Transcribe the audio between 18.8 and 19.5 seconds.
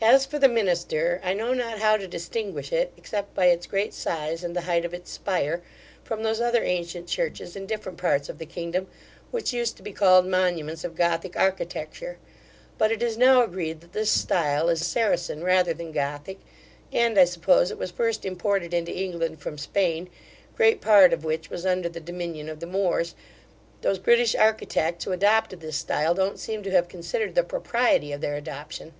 England